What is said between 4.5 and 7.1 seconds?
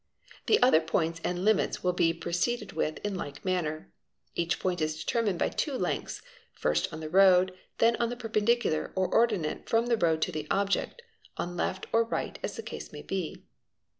point is determined by two lengths; first on the